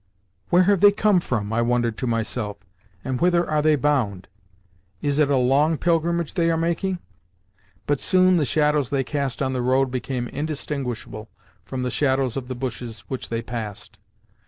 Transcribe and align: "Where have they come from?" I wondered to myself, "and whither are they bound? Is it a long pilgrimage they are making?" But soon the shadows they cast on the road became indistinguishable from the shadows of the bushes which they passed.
"Where 0.49 0.63
have 0.63 0.79
they 0.81 0.91
come 0.91 1.19
from?" 1.19 1.53
I 1.53 1.61
wondered 1.61 1.95
to 1.99 2.07
myself, 2.07 2.57
"and 3.05 3.21
whither 3.21 3.47
are 3.47 3.61
they 3.61 3.75
bound? 3.75 4.29
Is 4.99 5.19
it 5.19 5.29
a 5.29 5.37
long 5.37 5.77
pilgrimage 5.77 6.33
they 6.33 6.49
are 6.49 6.57
making?" 6.57 6.97
But 7.85 7.99
soon 7.99 8.37
the 8.37 8.43
shadows 8.43 8.89
they 8.89 9.03
cast 9.03 9.43
on 9.43 9.53
the 9.53 9.61
road 9.61 9.91
became 9.91 10.27
indistinguishable 10.27 11.29
from 11.65 11.83
the 11.83 11.91
shadows 11.91 12.35
of 12.35 12.47
the 12.47 12.55
bushes 12.55 13.01
which 13.09 13.29
they 13.29 13.43
passed. 13.43 13.99